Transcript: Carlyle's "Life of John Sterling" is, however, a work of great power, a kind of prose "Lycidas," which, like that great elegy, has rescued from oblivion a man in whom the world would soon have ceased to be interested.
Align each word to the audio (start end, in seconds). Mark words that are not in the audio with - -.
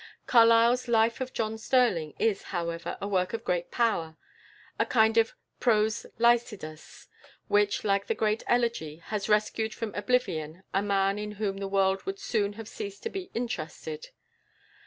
Carlyle's 0.25 0.87
"Life 0.87 1.21
of 1.21 1.31
John 1.31 1.59
Sterling" 1.59 2.15
is, 2.17 2.41
however, 2.49 2.97
a 2.99 3.07
work 3.07 3.33
of 3.33 3.45
great 3.45 3.69
power, 3.69 4.17
a 4.79 4.85
kind 4.87 5.15
of 5.15 5.35
prose 5.59 6.07
"Lycidas," 6.17 7.07
which, 7.47 7.83
like 7.83 8.07
that 8.07 8.15
great 8.17 8.41
elegy, 8.47 8.95
has 8.95 9.29
rescued 9.29 9.75
from 9.75 9.93
oblivion 9.93 10.63
a 10.73 10.81
man 10.81 11.19
in 11.19 11.33
whom 11.33 11.57
the 11.57 11.67
world 11.67 12.01
would 12.07 12.17
soon 12.17 12.53
have 12.53 12.67
ceased 12.67 13.03
to 13.03 13.09
be 13.11 13.29
interested. 13.35 14.09